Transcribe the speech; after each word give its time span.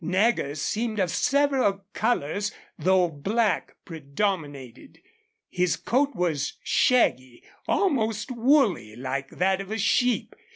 Nagger 0.03 0.55
seemed 0.55 0.97
of 0.97 1.11
several 1.11 1.85
colors, 1.93 2.51
though 2.75 3.07
black 3.07 3.75
predominated. 3.85 4.97
His 5.47 5.75
coat 5.75 6.15
was 6.15 6.53
shaggy, 6.63 7.43
almost 7.67 8.31
woolly, 8.31 8.95
like 8.95 9.29
that 9.29 9.61
of 9.61 9.69
a 9.69 9.77
sheep. 9.77 10.35